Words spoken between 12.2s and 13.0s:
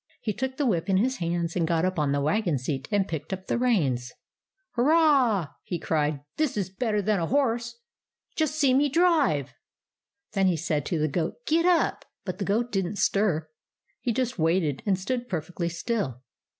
But the goat did n't